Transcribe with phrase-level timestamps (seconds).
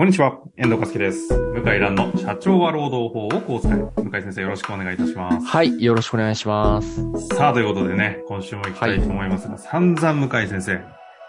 [0.00, 1.28] こんにちは、遠藤和樹です。
[1.28, 3.76] 向井蘭の社長は労働法をこう使え。
[4.02, 5.46] 向井先生よろしくお願いいたします。
[5.46, 7.04] はい、よろしくお願いします。
[7.36, 10.80] さあ、ということでね、今週も行きたいと思いますが、散々向井先生、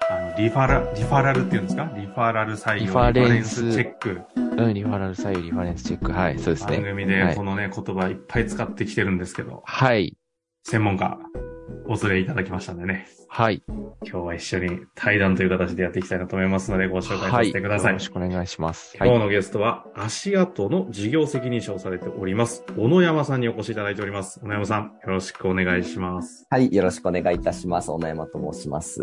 [0.09, 1.91] あの、リファラ、リファラルっていうんですか？
[1.97, 4.21] リファラル採用、リファレンスチェック。
[4.37, 4.39] う
[4.69, 6.13] ん、リファラル左右リファレンスチェック。
[6.13, 6.77] はい、そうですね。
[6.77, 10.15] 番組はいでこのね、言葉いっぱい使ってきてるんですけど、はい、
[10.63, 11.17] 専門家、
[11.87, 13.63] お連れいただきましたんでね、はい。
[13.67, 17.47] 今日は一緒に対談という形でやっていきたいなと思いますので、ご紹介さはい。
[17.47, 17.87] せてください。
[17.89, 18.97] よろしくお願いします。
[18.97, 19.09] はい。
[19.09, 24.39] 今日のゲストは、足跡の事業責任者をされております、小野山さんにお越しいただいております。
[24.41, 26.45] 小野山さん、よろしくお願いします。
[26.49, 27.91] はい、よろしくお願いいたします。
[27.91, 29.01] 小野山と申します。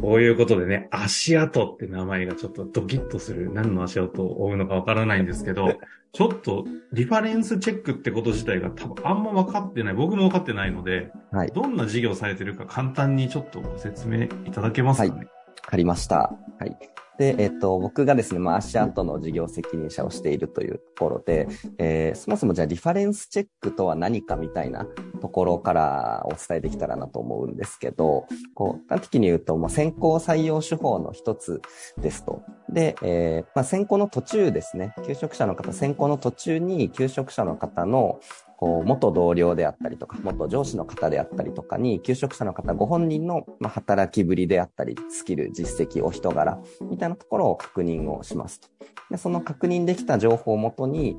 [0.00, 5.74] こういうことでね、足跡って名前がちょっとドキッとする、何の足跡を追うのかわからないんですけど、
[6.12, 15.20] ちょっとリファレンスチェックってこと自体が多分あんま分かってない、僕も分かってないので、はい、どんな事業されてるか簡単にちょっとご説明いただけますかね？
[15.20, 15.26] わ
[15.66, 16.32] かりました。
[16.58, 16.76] はい。
[17.20, 24.86] で、えっ、と、僕がですね、まあ、足跡の事業責任者をしているというところで、えーそもそもじゃあリファレンスチェックとは何かみたいな
[25.20, 31.60] ところからお伝えできたらなと思うんですけど、こう、端的に言うと、まあ、先行採用手法の一つ
[32.00, 32.42] ですと。
[32.70, 38.20] で、えーまあ、選考の途中ですね、求職者の方、選考の途中に求職者の方の
[38.60, 48.68] こう、元同僚であったりとか、元上司の方であったりとかに、求職者の方ご本人の、働きぶりであったり、スキル、実績、お人柄、みたいなところを確認をしますと。
[49.10, 51.16] で、その確認できた情報をもとに、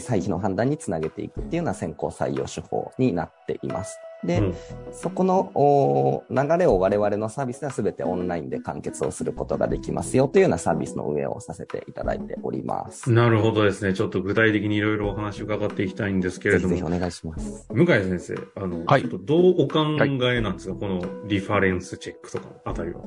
[0.00, 4.00] 歳費の判断につなげていくっていうような先行採用手法になっています。
[4.24, 4.54] で、うん
[4.92, 13.12] そこのお流れを我々のサービスでは全てオンラインで完結をすることができますよというようなサービスの運営をさせていただいております。
[13.12, 13.92] なるほどですね。
[13.92, 16.98] ちょっと具体的にいろいろお話伺っていきたいんですけれどもぜひぜひお。
[16.98, 17.66] 願いします。
[17.70, 19.84] 向井先生、あの、はいちょっとどうお考
[20.32, 23.00] えなんですか、このリファレンスチェックとかあたりは。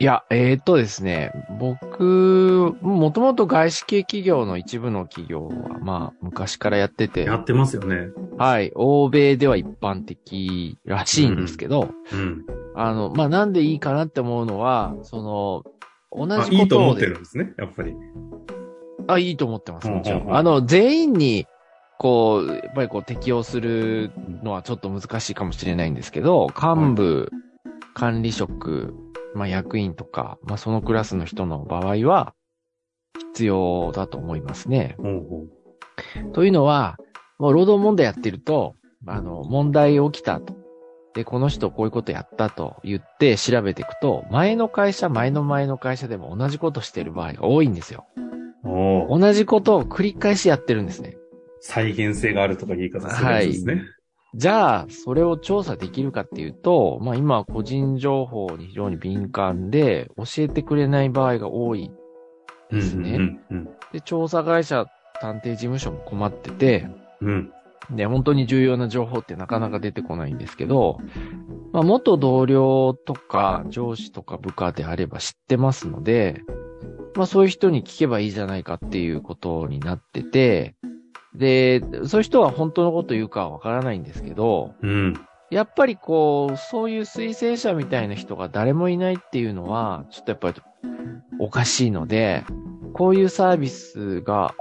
[0.00, 8.10] いや、えーっとですね、僕、もともと外資系企業の一部の企業は、まあ、昔からやっててや、ってますよね。
[8.36, 12.46] はい、欧米では一般的らしいんですけど、うん。
[12.76, 17.92] あの、まあ、なんでいいかなって思うのは、その、同あじことをいいと思ってるんですね、やっぱり。
[19.08, 20.36] あ、いいと思ってます、もちろうんうんうんん。
[20.36, 21.46] あの、全員に、
[21.98, 24.12] こう、やっぱりこう適用する
[24.44, 27.32] のはちょっと難しいかもしれないんですけど、幹部、
[27.94, 28.94] 管理職、
[29.34, 32.34] まあ役員とか、まあそのクラスの人の場合は、
[33.34, 34.96] 必要だと思いますね。
[34.98, 35.44] ほうほ
[36.30, 36.96] うというのは、
[37.38, 38.74] もう労働問題やってると、
[39.06, 40.56] あの、問題起きたと。
[41.14, 48.06] で、この人こういうことやったと言って調べていくと、前の会社、前の前の会社でも同じことしてる場合が多いんですよ。
[48.64, 51.16] 同じことを繰り返しやってるんですね。
[51.60, 53.82] 再現性があるとか言い方するやつですね。
[54.34, 61.90] じゃあ、それを調査できるかっていうと、まあ今は個人情報に非常に敏感で、教えてくれない場合が多い
[62.70, 63.16] ですね。
[63.16, 64.86] うんうんで、調査会社、
[65.20, 66.88] 探偵事務所も困ってて、
[67.22, 67.52] うん。
[67.90, 67.96] うん。
[67.96, 70.98] で、本当に重要な情報ってなかなか出てこないんですけど、
[71.72, 76.42] まあ元同僚とか上司とか部下であれば知ってますので、
[77.14, 80.74] まあそういう人に聞けばいいじゃないかっていうことになってて、
[81.34, 85.14] で、そういう人は本当のこと言うかはわからないんですけど、うん。
[85.50, 90.62] やっぱりこう、そういう推薦者みたいな人が誰もいないっていうのは、ちょっとやっぱり
[91.38, 92.44] おかしいので、
[92.92, 94.54] こういうサービスが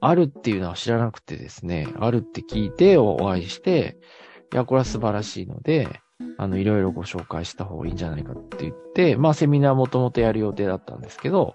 [0.00, 3.98] あるっていうのは知らなくてですね、あるって聞いてお会いして、
[4.52, 6.00] いや、これは素晴らしいので、
[6.36, 11.54] あの、いろいろご紹介した方がいいんじゃないかって言って、まあ、セミナーもともとやる予定だったんですけど、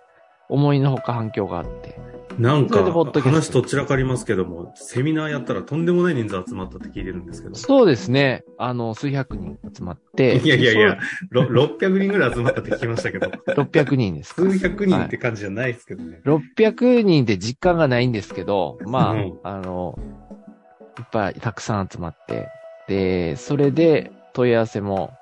[0.53, 1.99] 思いのほか反響があって、
[2.37, 2.83] なんか
[3.21, 7.55] 話とっちらかりますけども、セミナーやったらとんでもない人数集まったって聞いてるんですけど。
[7.55, 10.99] そうですね、あの、数百人集まって、いやいやいや、
[11.31, 14.43] ろ600人ぐらい集まったって聞きましたけど、そう600人ですか。
[14.43, 16.21] 数百人って感じじゃないですけどね。
[16.23, 19.39] 600人で実感がないんですけど、まあ、うん。
[19.41, 19.97] あの、
[20.99, 22.47] いっぱいたくさん集まって、
[22.87, 25.13] で、それで問い合わせも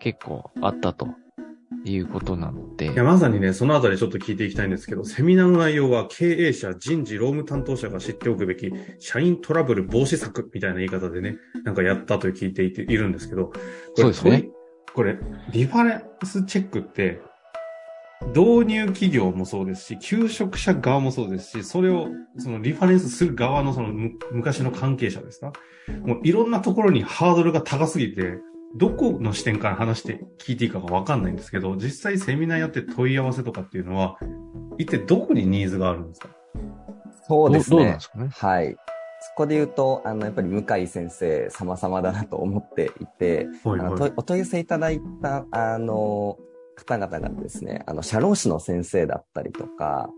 [0.00, 1.08] 結構あったと
[1.84, 13.52] いうことなのでいや、、まさにね、そのあたりちょっと聞いていきたいんですけど、セミナーの内容は経営者、人事、労務担当者が知っておくべき、社員トラブル防止策みたいな言い方でね、なんかやったと聞いていているんですけど、
[13.94, 14.48] そうですね。
[14.94, 15.18] これ、
[15.52, 17.20] リファレンスチェックって、
[18.28, 22.08] 導入企業もそうですし、求職者側もそうですし、それを、
[22.38, 25.52] そのリファレンスする側のそのむ昔の関係者ですか？
[26.06, 28.38] もういろんなところにハードルが高すぎて、
[28.76, 34.18] どこの視点から話して聞いていいかがわかんないんですけど、実際セミナーやって問い合わせとかっていうのは、
[34.78, 36.28] 一体どこにニーズがあるんですか？
[37.28, 38.00] そうですねどうどうなんで。
[38.00, 38.28] すかね？
[38.30, 38.76] はい。
[39.20, 46.36] そこで言うと、あの、やっぱり向井先生様々だなと思っていて、はいあのとお問い合わせいただいた、あの、
[46.76, 50.10] 方々がですね、あの、社労士の先生だったりとか、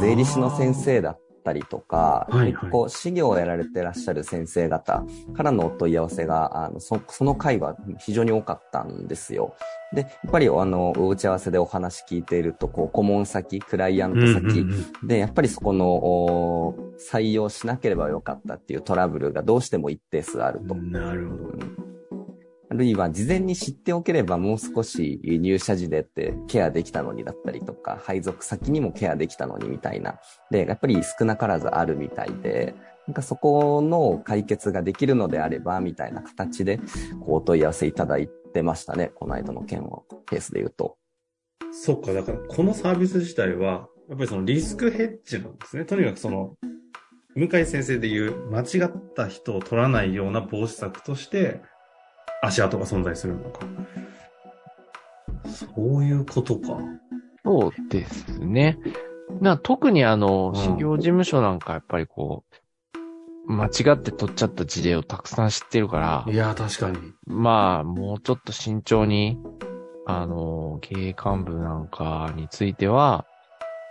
[0.00, 5.04] 税理士の先生だったりとか、はいはいこう、事業をやられてらっしゃる先生方
[5.36, 9.54] からのお問い合わせが、あの、そその回は非常に多かったんですよ。
[9.92, 14.66] で、やっぱり、あの、お打ち合わせでお話聞いていると、こう、顧問先、クライアント先、
[15.06, 20.74] で、やっぱりそこの、お採用しなければよかったっていうトラブルがどうしても一定数あると。
[20.74, 21.83] なるほど。
[22.74, 30.18] あるいは事前に知っておければもう少し入社時でってケアできたのにだったりとか、配属先にもケアできたのにみたいな。
[30.50, 32.74] で、やっぱり少なからずあるみたいで、
[33.06, 36.78] なんかそこの解決ができるのであれば、みたいな形で、
[37.20, 39.12] こうお問い合わせいただいてましたね。
[39.14, 40.96] この間の件を、ケースで言うと。
[41.70, 45.84] そっか、だからこのサービス自体は、やっぱりそのリスクヘッジなんですね。
[45.84, 46.56] とにかくその、
[47.36, 51.62] 向井先生で言う間違った人を取らないような防止策として、
[52.46, 53.60] 足跡が存在するのか。
[55.46, 56.78] そういうことか。
[57.44, 58.78] そうですね。
[59.40, 62.44] な特にあの、うん修行事務所なんかやっぱりこ
[63.48, 66.98] う、間違って取っちゃった事例をたくさん知ってるからい、や、確かに。
[67.26, 69.38] まあ、もうちょっと慎重に、
[70.06, 73.26] あの、経営幹部なんかについては、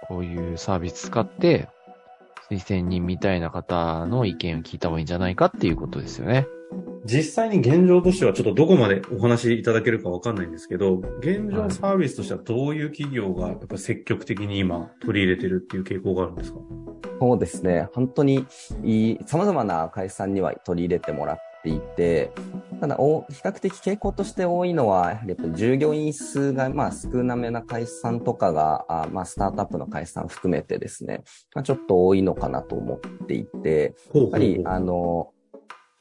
[0.07, 1.69] こういうサービス使って、
[2.49, 6.47] 推薦人みたいな方の意見を聞いた方がいいんじゃないかっていうことですよね。
[7.05, 16.59] 実際に現状としてはちょっとどこまでお話しいただけるかわかんないんですけど、現状サービスとしてはどういう企業がやっぱ積極的に今取り入れてるっていう傾向があるんですか？
[17.19, 17.87] そうですね。
[17.93, 18.45] 本当に
[18.83, 22.31] いい、様々な会社さんには取り入れてもらっていて、
[22.81, 31.23] ただ、お比較的傾向として多いのは、やっぱり従業員数が、まあ、少なめな会社さんとかが、あまあ、スタートアップの会社さん含めてですね、
[31.55, 35.31] まあ、ちょっと多いのかなと思っていて、やっぱり、あの、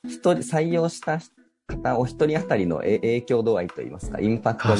[0.04, 1.20] 一人、採用した
[1.68, 4.76] 方、お一人当たりのえ影響度合いといいますか、インパクトが。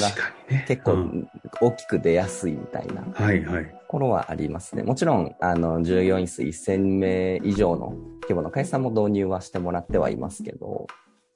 [0.66, 1.28] 結構うん
[1.60, 3.64] 大きく出やすいみたいなはいはい。
[3.64, 4.82] ところはありますね。
[4.82, 10.86] もちろん、あの、従業員数1000名以上の規模の会社さんも導入はしてもらってはいますけど、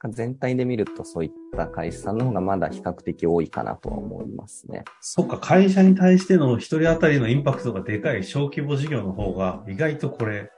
[0.08, 4.84] 全体で見るとそういった会社さんの方がまだ比較的多いかなとは思いますね。
[5.00, 10.50] そっか、会社に対しての一人当たりのインパクトがでかい小規模事業の方が、意外とこれ、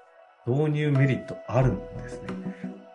[0.46, 2.28] 導入メリットあるんですね。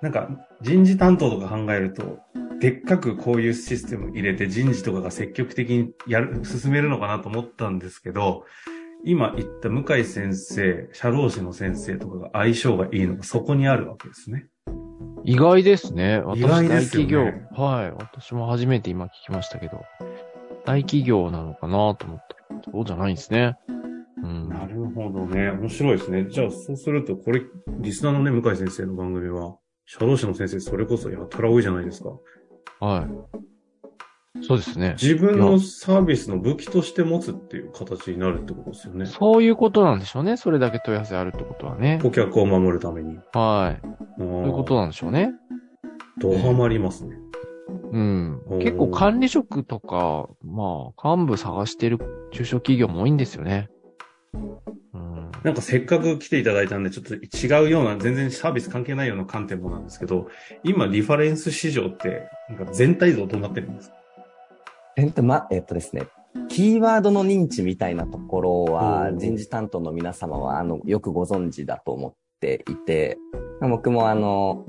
[0.03, 0.27] なんか、
[0.61, 2.19] 人事担当とか考えると、
[2.59, 8.43] でっかくこういうシステム入れて人事とかが積極的にやる、進めるのかなと思ったんですけど、
[9.05, 14.47] 今言った向井先生、社労士の先生とかが相性がいいのがそこにあるわけですね。
[15.23, 16.19] 意外ですね。
[16.19, 17.63] 私、意外大ですよ企ね業。
[17.63, 17.91] はい。
[17.91, 19.85] 私も初めて今聞きましたけど、
[20.65, 22.35] 大企業なのかなと思って。
[22.69, 23.57] そうじゃないんですね。
[24.21, 24.49] うん。
[24.49, 25.51] なるほどね。
[25.51, 26.27] 面白いですね。
[26.29, 27.41] じゃあ、そうすると、これ、
[27.79, 32.09] リスナーのね、向井先生の番組は、社労士の先生、それこそやたら多いじゃないですか。
[32.79, 33.43] はい。
[34.41, 34.95] そうですね。
[34.99, 39.05] 自分のサービスの武器として持つっていう形になるってことですよね。
[39.05, 40.37] そういうことなんでしょうね。
[40.37, 41.99] それだけ問い合わせあるってことはね。
[42.01, 43.17] 顧客を守るために。
[43.33, 43.87] はい。
[44.17, 45.31] そそういうことなんでしょうね。
[46.19, 47.15] ドハマりますね。
[47.91, 51.99] うん結構管理職とか、まあ、幹部探してる
[52.31, 53.69] 中小企業も多いんですよね。
[55.43, 55.47] うん。
[55.47, 60.27] なんかせっかく来ていただいたんで、ちょっと違うような、全然サービス関係ないような観点もなんですけど、
[60.63, 63.95] 今、リファレンス市場って、なんか全体像どうなってるんですか？
[64.95, 66.03] えっと、ま、えっとですね、
[66.49, 73.17] キーワードの認知みたいなところは人事担当の皆様は、あの、よくご存知だと思っていて、
[73.61, 74.65] 僕もあの、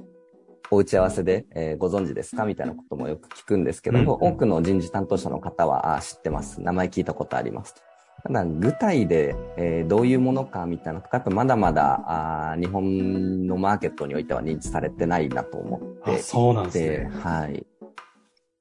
[0.71, 6.63] お打ち合わせで、えーご存知ですかみたいなこともよく聞くんですけど、うん多くの人事担当者の方は、あ知ってます。
[6.63, 7.83] 名前聞いたことありますと。
[8.27, 17.11] ただ、具体で、えーどういうものかみたいなとか、やっぱまだまだ、あー日本のマーケットにおいては認知されてないなと思ってあ、そうなんですで、ね。
[17.23, 17.67] はい。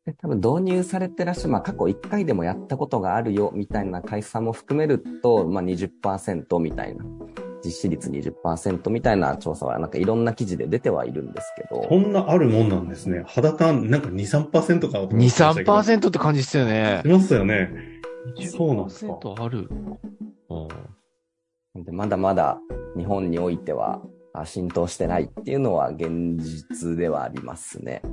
[0.06, 7.06] で多分導入されてらっしゃる、まあ過去1回でもやったことがあるよ、みたいな会社も含めると、まあ20%みたいな、
[7.64, 13.24] 実施率20%みたいな調査はなんかいろんな記事で出てはいるんですけど、こんなあるもんなんですね。
[13.26, 15.74] 肌感、なんか2、3%かと思ってま2、したけど。
[15.74, 17.08] 3%って感じですよねし。
[17.08, 17.94] ますよね。
[18.50, 19.70] そうなんですか20%ある。
[20.50, 22.60] うんでまだまだ
[22.96, 24.04] 日本においては
[24.34, 28.04] あ浸透してないっていうのは現実ではありますね。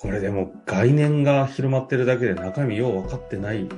[0.00, 3.68] これでも概念が広まってるだけで中身よう分かってない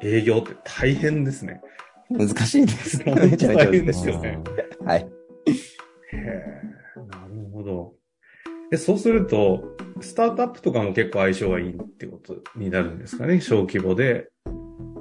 [0.00, 1.60] 営業って大変ですね。
[2.10, 3.14] 難しいですね。
[3.14, 4.38] めちゃめちゃ大変難しいですよね。
[4.84, 5.00] はい。
[5.00, 5.06] へ
[6.14, 7.94] え、なるほど。
[8.72, 14.30] え、そうすると、スタートアップとかも結構相性がいいってことになるんですかね小規模で。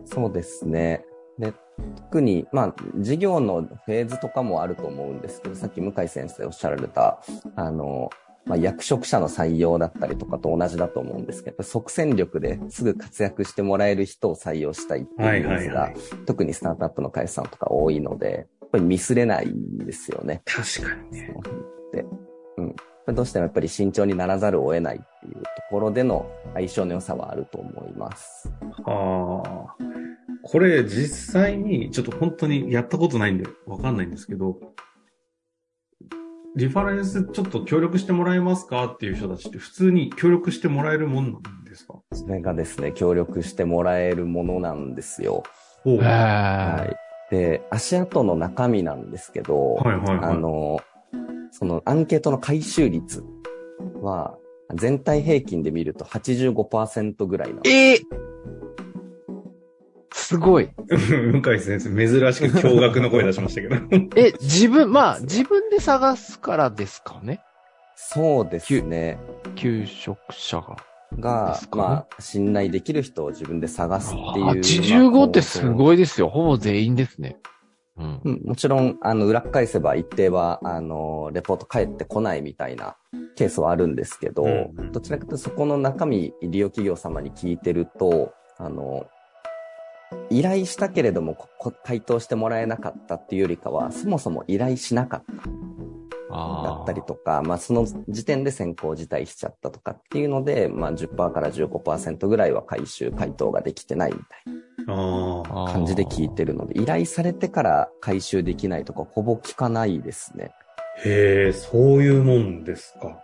[0.03, 1.05] そうですね。
[1.39, 1.53] で、
[1.95, 7.23] 特に、まあ、事業のフェーズとかもあると思うんですけど、さっき向井先生おっしゃられた、
[7.55, 8.09] あの、
[8.45, 20.41] まあ、役職者の採用だったりとかと同じだと思うんですけど、即戦力ですぐ活躍してもらえる人を採用したいっていうニーズが、はいはい特にスタートアップの会社さんとか多いので、やっぱりミスれないですよね。
[20.45, 21.33] 確かにね。
[23.13, 28.51] どうしてもやっぱり慎重にならざるを得ないっていうところでの相性の良さはあると思います。
[28.85, 29.75] ああ。
[30.43, 34.59] これ実際に、ちょっと本当にやったことないんでわかんないんですけど、
[36.55, 41.93] リファレンスちょっと協力してもらえますかっていう人たちって普通に協力してもらえるもんなんですか？
[42.11, 45.43] それがですね、協力してもらえるものなんですよ。
[45.85, 46.95] ははい。
[47.29, 50.19] で、足跡の中身なんですけど、いはいはい。
[50.23, 50.79] あの、
[51.61, 53.23] そのアンケートの回収率
[54.01, 54.35] は、
[54.73, 57.75] 全体平均で見ると85%ぐらいなんです。
[57.75, 58.21] えー
[60.13, 60.69] すごい。
[60.89, 63.75] 向井先生、珍しく驚愕の声出しましたけど。
[64.15, 67.41] え、自分、まあ、自分で探すからですかね？
[67.95, 69.19] そうですね。
[69.55, 70.77] 求職者が。
[71.19, 74.45] がです、かまあ、信頼できる人を自分で探すっていう。
[74.47, 75.69] 85ってすい。
[75.69, 76.29] ごいですよ。
[76.29, 77.37] ほぼ全員ですね。
[77.97, 78.21] うん。
[78.23, 82.95] うんもちろん、あの、裏返せば一定は、あの、レポート返ってこないみたいな
[83.35, 89.05] ケースはあるんですけど、うんうんどちらかというとそこの中身、利用企業様に聞いてると、あの、
[90.29, 95.61] 依頼したけれどもここ回答してもらえなかったっていうよりかは、そもそも依頼しなかった
[96.31, 104.53] だったりとか、まあその時点で先行辞退しちゃったとかっていうので、まあ10%から15%ぐらいは回収、回答ができてないみたい。
[104.53, 110.51] な感じで聞いてるので、依頼されてから回収できないとかほぼ聞かないですね。
[111.03, 113.23] へえ、そういうもんですか。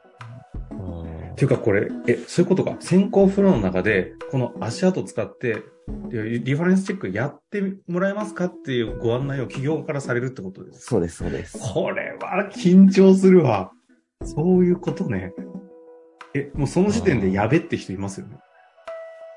[0.72, 2.78] うんっていうかこれ、え、そういうことか。
[2.80, 5.62] 先行フローの中で、この足跡使って、
[6.10, 11.60] リリファレンスチェックやってもらえますかっていうご案内を企業からされるってことですかそうです、そうです。
[11.60, 13.72] これは緊張するわ。
[14.24, 15.32] そういうことね。
[16.34, 18.38] え、もうその時点でやべって人いますよね。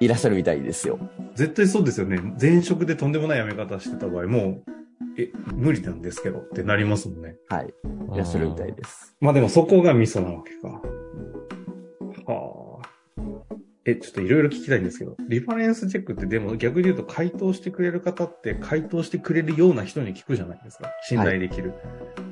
[0.01, 0.99] いらっしゃるみたいですよ。
[1.35, 2.19] 絶対そうですよね。
[2.41, 4.73] 前職でとんでもない辞め方してた場合、もう、
[5.19, 7.37] え、無理なんですけどってなりますもんね。
[7.49, 7.75] はい。
[8.15, 9.15] いらっしゃるみたいです。
[9.21, 10.69] まあでもそこがミソなわけか。
[12.33, 12.89] はあ。
[13.85, 20.91] え、ちょっといろいろ聞きたいんですけど、リファレンスチェックってでも逆に言うと回答してくれる方って回答してくれるような人に聞くじゃないですか。
[21.09, 21.75] 信頼できる。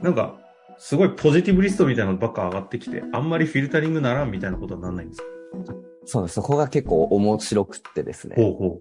[0.02, 0.38] なんか、
[0.78, 5.87] すごいポジティブリストみたいなのばっか上がってきて、あんまりフィルタリングならんみたいなことはなんないんですか？
[6.08, 6.34] そうです。
[6.36, 8.36] そこが結構面白くってですね。
[8.36, 8.80] ほうほ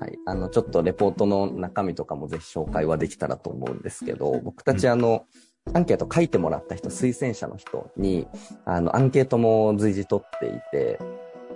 [0.00, 0.18] はい。
[0.24, 5.26] あの、ちょっとレポートの中身とかもぜひ紹介はできたらと思うんですけど、僕たちあの、
[5.74, 8.26] アンケート書いてもらった人、推薦者の人に、
[8.64, 10.98] あの、アンケートも随時取っていて、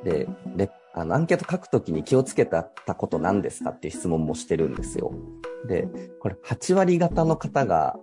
[0.05, 5.13] で、レあの、アンケート書くときに気をつけたこと何ですかっていう質問もしてるんですよ。
[5.67, 5.89] で、
[6.19, 7.97] これ8割方の方が、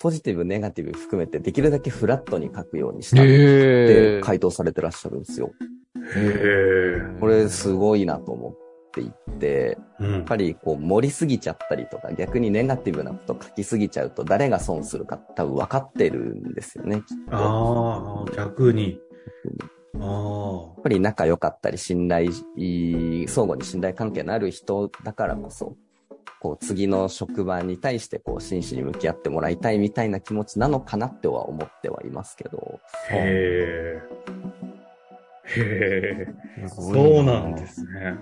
[0.00, 4.20] ポジティブ、ネガティブ含めて、できるだけフラットに書くようにしたって。
[4.20, 5.52] 回答されてらっしゃるんですよ。
[7.20, 8.54] これすごいなと思っ
[8.92, 17.32] ていて、うんやっぱりこう盛りすぎちゃったりとか逆にネガティブなこと書きすぎちゃうと誰が損するか多分分かってるんですよね、きっと。
[17.32, 18.98] やっああ、逆に。
[20.00, 20.80] ああ。
[20.82, 25.76] ぱり仲良かったり信頼、相互に信頼関係のある人だからこそ、
[26.40, 32.80] こう次の職場に対してこう真摯に向き合ってもらいたいみたいな気持ちなのかなっては思ってはいますけど。
[33.10, 34.02] へえ。
[35.56, 36.26] へ
[36.60, 36.68] え。
[36.68, 38.16] そうなんですね。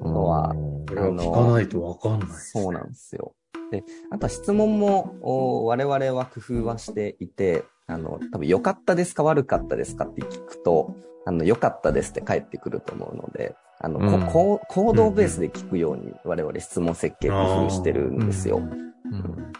[0.00, 0.54] このは、
[0.88, 2.34] これは聞かないとわかんないね。
[2.34, 3.34] そうなんですよ。
[3.70, 10.94] で、あとは質問も、お我々は工夫はしていて、あの、多分良かったですか悪かったですかって聞くと、
[11.26, 18.58] あの、良かったですって返ってくると思うので、あの、うんこ行動ベースで聞くように我々質問設計工夫してるんですよ。
[18.58, 19.52] うん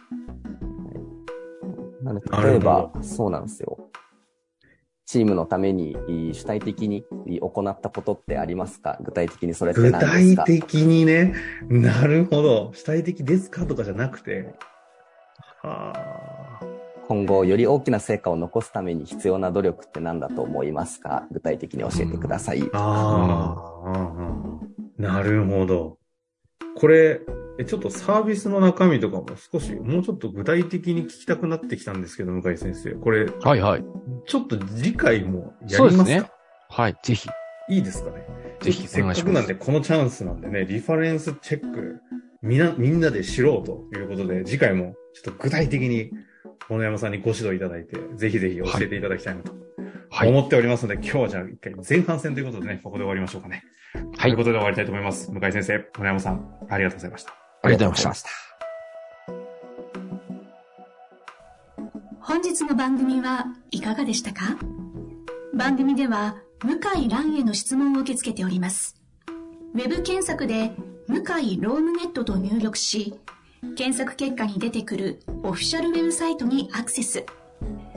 [2.02, 3.83] なのでなるほど例えば、そうなんですよ。
[5.06, 8.99] チームのためにい主体的にい行ったことってありますか？
[9.02, 10.44] 具体的にそれって具何ですか？
[10.44, 11.34] 体的にね、
[11.68, 12.70] なるほど。
[12.75, 14.54] 主体的ですかとかじゃなくて。
[15.62, 16.61] はあ。
[17.06, 21.26] 今後より大きな成果を残すために必要な努力って何だと思いますか？
[21.30, 22.62] 具体的に教えてください。
[22.73, 25.99] ああ、うんうんなるほど。
[26.76, 27.20] これ、
[27.58, 32.90] えちょっとサービスの中身とかも少し、もうちょっと具体的に聞きたくなってきたんですけど、向井先生。
[32.92, 33.84] これ、はいはい。
[34.26, 36.14] ちょっと次回もやそうりますか？
[36.14, 36.30] ですね。
[36.68, 37.28] はい、ぜひ。
[37.70, 38.26] いいですかね？
[38.61, 42.00] ぜひせっかくなんで、このチャンスなんでね、リファレンスチェック、
[42.42, 46.11] みんな、みんなで知ろうということで、次回もちょっと具体的に、
[46.68, 49.63] 小野山さんにご指導いただいて、ぜひぜひ教えていただきたいなとはい。
[50.23, 53.64] 思っておりますので、今日はじゃあ一回前半戦ということでね、ここで終わりましょうかね。
[54.16, 55.30] はいということで終わりたいと思います。
[55.30, 57.35] 向井先生、小野山さん、ありがとうございました。
[57.62, 58.28] ありがとうございました。
[58.28, 58.35] た。
[62.21, 64.56] 本日日の番組はいかがでしたか？
[65.54, 68.94] 番組では向井蘭への質問を受け付けております。
[69.75, 70.71] ウェブ検索で
[71.09, 73.18] 向井ロームネットと入力し、
[73.76, 77.26] 検索結果に出てくるオフィシャルウェブサイトにアクセス。